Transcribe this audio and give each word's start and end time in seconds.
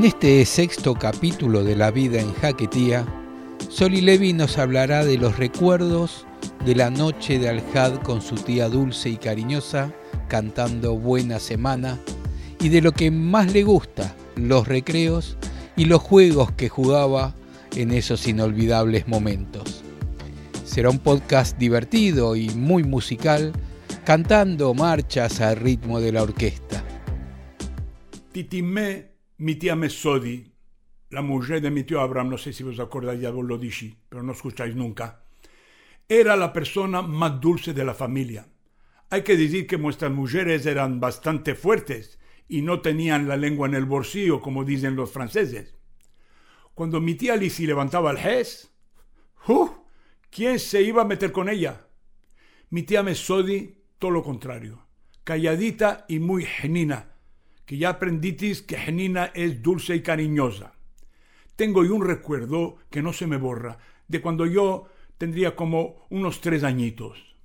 En 0.00 0.06
este 0.06 0.46
sexto 0.46 0.94
capítulo 0.94 1.62
de 1.62 1.76
La 1.76 1.90
vida 1.90 2.22
en 2.22 2.32
Jaquetía, 2.32 3.04
Soli 3.68 4.00
Levi 4.00 4.32
nos 4.32 4.56
hablará 4.56 5.04
de 5.04 5.18
los 5.18 5.36
recuerdos 5.36 6.24
de 6.64 6.74
la 6.74 6.88
noche 6.88 7.38
de 7.38 7.50
Aljad 7.50 7.96
con 7.96 8.22
su 8.22 8.36
tía 8.36 8.70
dulce 8.70 9.10
y 9.10 9.18
cariñosa 9.18 9.92
cantando 10.26 10.96
Buena 10.96 11.38
Semana 11.38 11.98
y 12.60 12.70
de 12.70 12.80
lo 12.80 12.92
que 12.92 13.10
más 13.10 13.52
le 13.52 13.62
gusta, 13.62 14.16
los 14.36 14.66
recreos 14.66 15.36
y 15.76 15.84
los 15.84 16.00
juegos 16.00 16.50
que 16.52 16.70
jugaba 16.70 17.34
en 17.76 17.90
esos 17.90 18.26
inolvidables 18.26 19.06
momentos. 19.06 19.82
Será 20.64 20.88
un 20.88 21.00
podcast 21.00 21.58
divertido 21.58 22.36
y 22.36 22.48
muy 22.48 22.84
musical, 22.84 23.52
cantando 24.04 24.72
marchas 24.72 25.42
al 25.42 25.56
ritmo 25.56 26.00
de 26.00 26.12
la 26.12 26.22
orquesta. 26.22 26.82
Titimé, 28.32 29.19
mi 29.40 29.54
tía 29.54 29.74
Mesodi, 29.74 30.52
la 31.08 31.22
mujer 31.22 31.62
de 31.62 31.70
mi 31.70 31.82
tío 31.82 32.02
Abraham, 32.02 32.28
no 32.28 32.36
sé 32.36 32.52
si 32.52 32.62
os 32.62 32.78
acordáis, 32.78 33.22
ya 33.22 33.30
vos 33.30 33.46
lo 33.46 33.56
dije, 33.56 33.96
pero 34.10 34.22
no 34.22 34.32
escucháis 34.32 34.76
nunca, 34.76 35.24
era 36.06 36.36
la 36.36 36.52
persona 36.52 37.00
más 37.00 37.40
dulce 37.40 37.72
de 37.72 37.82
la 37.82 37.94
familia. 37.94 38.46
Hay 39.08 39.22
que 39.22 39.38
decir 39.38 39.66
que 39.66 39.78
nuestras 39.78 40.12
mujeres 40.12 40.66
eran 40.66 41.00
bastante 41.00 41.54
fuertes 41.54 42.18
y 42.48 42.60
no 42.60 42.82
tenían 42.82 43.28
la 43.28 43.38
lengua 43.38 43.66
en 43.66 43.74
el 43.74 43.86
bolsillo, 43.86 44.42
como 44.42 44.62
dicen 44.62 44.94
los 44.94 45.10
franceses. 45.10 45.74
Cuando 46.74 47.00
mi 47.00 47.14
tía 47.14 47.34
Lizzie 47.34 47.66
levantaba 47.66 48.10
el 48.10 48.18
jes, 48.18 48.74
¡uh! 49.48 49.70
¿quién 50.30 50.58
se 50.58 50.82
iba 50.82 51.00
a 51.00 51.06
meter 51.06 51.32
con 51.32 51.48
ella? 51.48 51.86
Mi 52.68 52.82
tía 52.82 53.02
Mesodi, 53.02 53.84
todo 53.98 54.10
lo 54.10 54.22
contrario, 54.22 54.86
calladita 55.24 56.04
y 56.08 56.18
muy 56.18 56.44
genina, 56.44 57.14
que 57.70 57.78
ya 57.78 57.90
aprenditis 57.90 58.62
que 58.62 58.76
genina 58.76 59.30
es 59.32 59.62
dulce 59.62 59.94
y 59.94 60.02
cariñosa. 60.02 60.72
Tengo 61.54 61.82
un 61.82 62.04
recuerdo 62.04 62.78
que 62.90 63.00
no 63.00 63.12
se 63.12 63.28
me 63.28 63.36
borra 63.36 63.78
de 64.08 64.20
cuando 64.20 64.44
yo 64.44 64.88
tendría 65.18 65.54
como 65.54 66.04
unos 66.10 66.40
tres 66.40 66.64
añitos. 66.64 67.36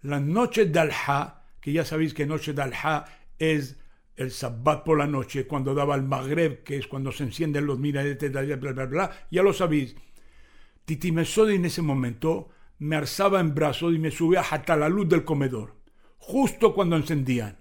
La 0.00 0.20
noche 0.20 0.66
de 0.66 0.78
Alha, 0.78 1.42
que 1.60 1.72
ya 1.72 1.84
sabéis 1.84 2.14
que 2.14 2.24
noche 2.24 2.52
de 2.52 2.62
Alha 2.62 3.06
es 3.36 3.80
el 4.14 4.30
sabbat 4.30 4.84
por 4.84 4.96
la 4.96 5.08
noche, 5.08 5.48
cuando 5.48 5.74
daba 5.74 5.96
el 5.96 6.04
Maghreb, 6.04 6.62
que 6.62 6.76
es 6.76 6.86
cuando 6.86 7.10
se 7.10 7.24
encienden 7.24 7.66
los 7.66 7.80
minaretes, 7.80 8.30
bla, 8.30 8.42
bla, 8.42 8.70
bla, 8.70 8.86
bla, 8.86 9.26
ya 9.28 9.42
lo 9.42 9.52
sabéis. 9.52 9.96
Titi 10.84 11.10
Mesodi 11.10 11.56
en 11.56 11.64
ese 11.64 11.82
momento 11.82 12.50
me 12.78 12.94
alzaba 12.94 13.40
en 13.40 13.56
brazos 13.56 13.92
y 13.92 13.98
me 13.98 14.12
subía 14.12 14.42
hasta 14.42 14.76
la 14.76 14.88
luz 14.88 15.08
del 15.08 15.24
comedor, 15.24 15.74
justo 16.18 16.74
cuando 16.74 16.94
encendían, 16.94 17.58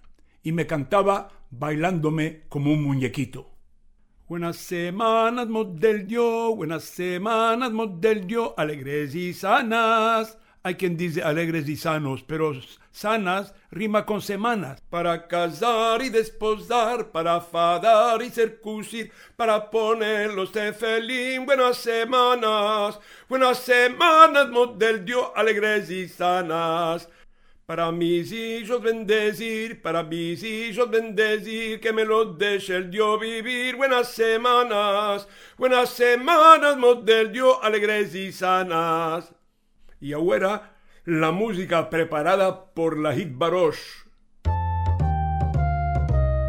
y 0.48 0.54
me 0.54 0.66
cantaba 0.66 1.28
bailándome 1.50 2.44
como 2.48 2.72
un 2.72 2.82
muñequito. 2.82 3.52
Buenas 4.30 4.56
semanas, 4.56 5.50
model 5.50 6.08
yo, 6.08 6.56
buenas 6.56 6.86
semanas, 6.86 7.74
model 7.74 8.26
yo, 8.28 8.54
alegres 8.56 9.14
y 9.14 9.34
sanas. 9.34 10.38
Hay 10.64 10.76
quien 10.76 10.96
dice 10.96 11.22
alegres 11.22 11.68
y 11.68 11.76
sanos, 11.76 12.24
pero 12.24 12.54
sanas 12.92 13.54
rima 13.72 14.06
con 14.06 14.22
semanas. 14.22 14.82
Para 14.90 15.28
casar 15.28 16.02
y 16.02 16.08
desposar, 16.08 17.12
para 17.12 17.42
fadar 17.42 18.22
y 18.22 18.30
circuncir, 18.30 19.12
para 19.36 19.70
ponerlos 19.70 20.54
de 20.54 20.72
feliz. 20.72 21.46
Buenas 21.46 21.76
semanas, 21.76 23.02
buenas 23.28 23.60
semanas, 23.60 24.48
model 24.50 25.04
Dios, 25.04 25.30
alegres 25.36 25.90
y 25.90 26.08
sanas. 26.08 27.10
Para 27.68 27.92
mis 27.92 28.32
hijos 28.32 28.82
bendecir, 28.82 29.82
para 29.82 30.02
mis 30.02 30.42
hijos 30.42 30.90
bendecir, 30.90 31.82
que 31.82 31.92
me 31.92 32.06
los 32.06 32.38
deje 32.38 32.78
el 32.78 32.90
Dios 32.90 33.20
vivir. 33.20 33.76
Buenas 33.76 34.10
semanas, 34.14 35.28
buenas 35.58 35.90
semanas, 35.90 36.78
model 36.78 37.30
Dios, 37.30 37.58
alegres 37.62 38.16
y 38.16 38.32
sanas 38.32 39.34
y 40.00 40.14
ahora 40.14 40.78
la 41.04 41.32
música 41.32 41.90
preparada 41.90 42.72
por 42.74 42.98
la 42.98 43.14
Hit 43.14 43.38
Barosh. 43.38 44.06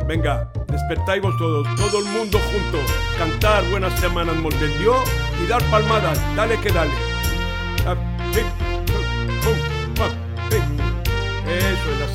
Venga, 0.07 0.53
despertáis 0.69 1.21
todos, 1.37 1.67
todo 1.75 1.99
el 1.99 2.05
mundo 2.17 2.39
junto, 2.39 2.79
cantar 3.19 3.69
buenas 3.71 3.99
semanas 3.99 4.37
Dios 4.79 4.99
y 5.43 5.49
dar 5.49 5.65
palmadas, 5.69 6.17
dale 6.37 6.61
que 6.61 6.71
dale. 6.71 6.93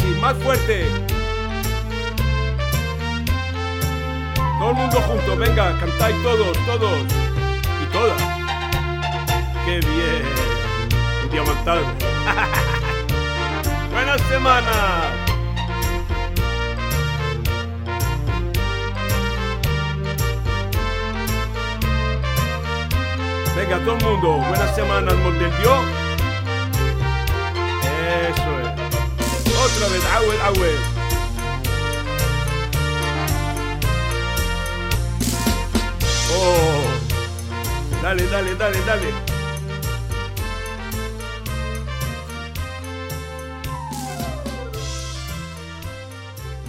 Así, 0.03 0.19
más 0.19 0.35
fuerte. 0.37 0.85
Todo 4.59 4.69
el 4.69 4.75
mundo 4.75 5.01
junto, 5.01 5.35
venga, 5.37 5.75
cantáis 5.79 6.15
todos, 6.23 6.57
todos 6.65 6.99
y 7.81 7.85
todas. 7.91 8.21
¡Qué 9.65 9.79
bien! 9.79 10.23
diamantado. 11.31 11.81
Buenas 13.91 14.21
semanas. 14.21 15.05
Venga, 23.55 23.79
todo 23.79 23.95
el 23.95 24.03
mundo, 24.03 24.27
buenas 24.47 24.75
semanas, 24.75 25.15
Montelio. 25.15 25.81
Eso 25.81 26.02
vez, 29.89 30.05
agua, 30.05 30.33
agua. 30.45 30.67
Oh. 36.31 38.01
Dale, 38.01 38.27
dale, 38.27 38.55
dale, 38.55 38.83
dale. 38.85 39.13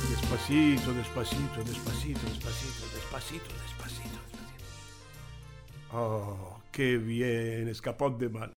Despacito, 0.08 0.92
despacito, 0.92 1.62
despacito, 1.62 2.20
despacito, 2.26 2.26
despacito, 2.26 2.84
despacito, 2.94 3.54
despacito. 3.62 4.18
Oh, 5.92 6.60
qué 6.72 6.96
bien, 6.98 7.68
escapó 7.68 8.10
de 8.10 8.28
mal. 8.28 8.53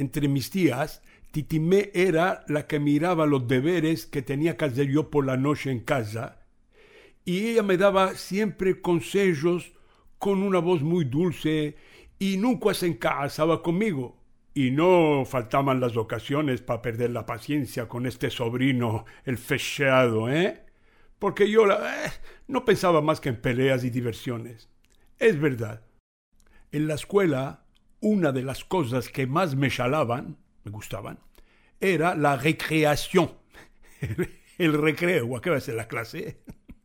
Entre 0.00 0.28
mis 0.28 0.50
tías, 0.50 1.02
Titimé 1.30 1.90
era 1.92 2.42
la 2.48 2.66
que 2.66 2.80
miraba 2.80 3.26
los 3.26 3.46
deberes 3.46 4.06
que 4.06 4.22
tenía 4.22 4.56
que 4.56 4.64
hacer 4.64 4.88
yo 4.88 5.10
por 5.10 5.26
la 5.26 5.36
noche 5.36 5.70
en 5.70 5.80
casa, 5.80 6.40
y 7.26 7.48
ella 7.48 7.62
me 7.62 7.76
daba 7.76 8.14
siempre 8.14 8.80
consejos 8.80 9.72
con 10.18 10.42
una 10.42 10.58
voz 10.58 10.80
muy 10.82 11.04
dulce 11.04 11.76
y 12.18 12.38
nunca 12.38 12.72
se 12.72 12.86
encasaba 12.86 13.62
conmigo. 13.62 14.16
Y 14.54 14.70
no 14.70 15.24
faltaban 15.26 15.80
las 15.80 15.98
ocasiones 15.98 16.62
para 16.62 16.80
perder 16.80 17.10
la 17.10 17.26
paciencia 17.26 17.86
con 17.86 18.06
este 18.06 18.30
sobrino, 18.30 19.04
el 19.24 19.36
fecheado, 19.36 20.30
¿eh? 20.30 20.64
porque 21.18 21.50
yo 21.50 21.70
eh, 21.70 22.10
no 22.48 22.64
pensaba 22.64 23.02
más 23.02 23.20
que 23.20 23.28
en 23.28 23.40
peleas 23.40 23.84
y 23.84 23.90
diversiones. 23.90 24.70
Es 25.18 25.38
verdad. 25.38 25.82
En 26.72 26.88
la 26.88 26.94
escuela, 26.94 27.59
una 28.00 28.32
de 28.32 28.42
las 28.42 28.64
cosas 28.64 29.08
que 29.08 29.26
más 29.26 29.54
me 29.54 29.70
chalaban, 29.70 30.36
me 30.64 30.70
gustaban, 30.70 31.18
era 31.80 32.14
la 32.14 32.36
recreación. 32.36 33.32
El 34.58 34.74
recreo, 34.74 35.36
¿a 35.36 35.40
qué 35.40 35.50
va 35.50 35.56
a 35.56 35.60
ser 35.60 35.74
la 35.74 35.88
clase? 35.88 36.42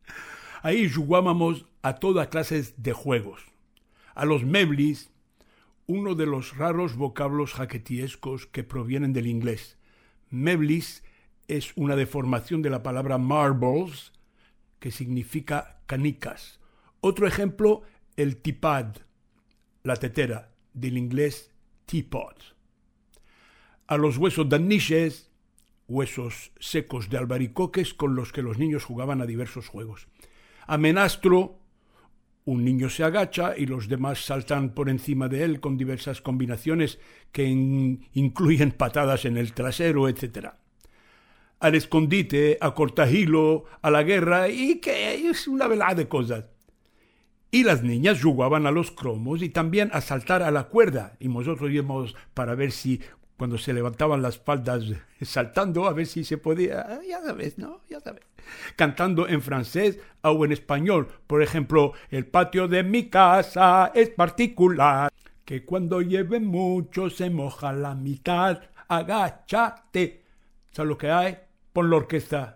Ahí 0.62 0.90
jugábamos 0.90 1.66
a 1.82 1.96
todas 1.96 2.28
clases 2.28 2.82
de 2.82 2.92
juegos. 2.92 3.42
A 4.14 4.24
los 4.24 4.44
meblis, 4.44 5.10
uno 5.86 6.14
de 6.14 6.26
los 6.26 6.56
raros 6.56 6.96
vocablos 6.96 7.52
jaquetiescos 7.52 8.46
que 8.46 8.64
provienen 8.64 9.12
del 9.12 9.26
inglés. 9.26 9.78
Meblis 10.30 11.04
es 11.48 11.72
una 11.76 11.96
deformación 11.96 12.62
de 12.62 12.70
la 12.70 12.82
palabra 12.82 13.18
marbles, 13.18 14.12
que 14.80 14.90
significa 14.90 15.80
canicas. 15.86 16.60
Otro 17.00 17.26
ejemplo, 17.26 17.82
el 18.16 18.38
tipad, 18.38 18.96
la 19.82 19.96
tetera, 19.96 20.55
del 20.76 20.96
inglés 20.96 21.50
teapot. 21.86 22.56
A 23.88 23.96
los 23.96 24.16
huesos 24.18 24.48
daniches, 24.48 25.30
huesos 25.88 26.52
secos 26.60 27.10
de 27.10 27.18
albaricoques 27.18 27.94
con 27.94 28.14
los 28.14 28.32
que 28.32 28.42
los 28.42 28.58
niños 28.58 28.84
jugaban 28.84 29.20
a 29.20 29.26
diversos 29.26 29.68
juegos. 29.68 30.06
A 30.66 30.78
menastro, 30.78 31.58
un 32.44 32.64
niño 32.64 32.88
se 32.88 33.02
agacha 33.02 33.56
y 33.56 33.66
los 33.66 33.88
demás 33.88 34.24
saltan 34.24 34.74
por 34.74 34.88
encima 34.88 35.28
de 35.28 35.42
él 35.42 35.60
con 35.60 35.76
diversas 35.76 36.20
combinaciones 36.20 37.00
que 37.32 37.44
incluyen 37.44 38.70
patadas 38.70 39.24
en 39.24 39.36
el 39.36 39.52
trasero, 39.52 40.08
etc 40.08 40.54
al 41.60 41.74
escondite, 41.74 42.58
a 42.60 42.74
cortajilo, 42.74 43.64
a 43.82 43.90
la 43.90 44.02
guerra 44.02 44.48
y 44.48 44.78
que 44.78 45.28
es 45.28 45.48
una 45.48 45.66
velada 45.66 45.94
de 45.94 46.08
cosas. 46.08 46.50
Y 47.56 47.64
las 47.64 47.82
niñas 47.82 48.22
jugaban 48.22 48.66
a 48.66 48.70
los 48.70 48.90
cromos 48.90 49.40
y 49.40 49.48
también 49.48 49.88
a 49.94 50.02
saltar 50.02 50.42
a 50.42 50.50
la 50.50 50.64
cuerda 50.64 51.16
y 51.18 51.28
nosotros 51.28 51.70
íbamos 51.70 52.14
para 52.34 52.54
ver 52.54 52.70
si 52.70 53.00
cuando 53.38 53.56
se 53.56 53.72
levantaban 53.72 54.20
las 54.20 54.36
faldas 54.36 54.84
saltando 55.22 55.86
a 55.86 55.94
ver 55.94 56.04
si 56.04 56.22
se 56.22 56.36
podía, 56.36 56.82
ah, 56.86 57.00
ya 57.08 57.22
sabes, 57.22 57.56
¿no? 57.56 57.80
Ya 57.88 57.98
sabes. 58.00 58.20
Cantando 58.76 59.26
en 59.26 59.40
francés 59.40 59.98
o 60.20 60.44
en 60.44 60.52
español. 60.52 61.08
Por 61.26 61.42
ejemplo, 61.42 61.94
el 62.10 62.26
patio 62.26 62.68
de 62.68 62.82
mi 62.82 63.08
casa 63.08 63.90
es 63.94 64.10
particular, 64.10 65.10
que 65.46 65.64
cuando 65.64 66.02
lleve 66.02 66.40
mucho 66.40 67.08
se 67.08 67.30
moja 67.30 67.72
la 67.72 67.94
mitad. 67.94 68.60
Agáchate. 68.86 70.26
¿Sabes 70.72 70.88
lo 70.90 70.98
que 70.98 71.10
hay? 71.10 71.38
Pon 71.72 71.88
la 71.88 71.96
orquesta. 71.96 72.55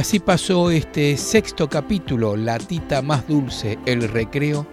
Así 0.00 0.18
pasó 0.18 0.70
este 0.70 1.14
sexto 1.18 1.68
capítulo, 1.68 2.34
La 2.34 2.56
tita 2.56 3.02
más 3.02 3.28
dulce, 3.28 3.78
el 3.84 4.08
recreo, 4.08 4.66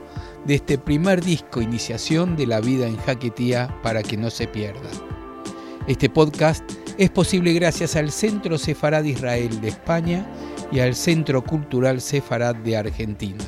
de 0.45 0.55
este 0.55 0.77
primer 0.77 1.21
disco 1.21 1.61
Iniciación 1.61 2.37
de 2.37 2.47
la 2.47 2.61
vida 2.61 2.87
en 2.87 2.95
Jaquetía 2.95 3.77
para 3.83 4.03
que 4.03 4.15
no 4.15 4.29
se 4.29 4.47
pierda. 4.47 4.89
Este 5.85 6.09
podcast 6.09 6.63
es 6.97 7.09
posible 7.09 7.51
gracias 7.51 7.97
al 7.97 8.09
Centro 8.09 8.57
Sefarad 8.57 9.03
Israel 9.03 9.59
de 9.59 9.67
España 9.67 10.25
y 10.71 10.79
al 10.79 10.95
Centro 10.95 11.43
Cultural 11.43 11.99
Sefarad 11.99 12.55
de 12.55 12.77
Argentina. 12.77 13.43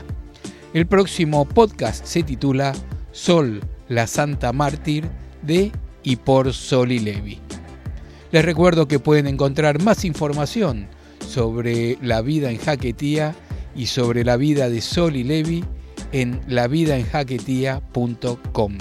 El 0.74 0.86
próximo 0.86 1.46
podcast 1.46 2.06
se 2.06 2.24
titula 2.24 2.74
Sol, 3.14 3.62
la 3.88 4.06
Santa 4.06 4.52
Mártir 4.52 5.10
de 5.44 5.72
y 6.04 6.18
por 6.18 6.52
Sol 6.52 6.92
y 6.92 7.00
Levi. 7.00 7.40
Les 8.34 8.44
recuerdo 8.44 8.86
que 8.86 9.00
pueden 9.00 9.28
encontrar 9.28 9.82
más 9.82 10.04
información 10.04 10.99
sobre 11.30 11.98
la 12.02 12.22
vida 12.22 12.50
en 12.50 12.58
Jaquetía 12.58 13.36
y 13.76 13.86
sobre 13.86 14.24
la 14.24 14.36
vida 14.36 14.68
de 14.70 14.82
Sol 14.82 15.16
y 15.16 15.24
Levi 15.24 15.64
en 16.12 16.42
lavidaenjaquetía.com. 16.48 18.78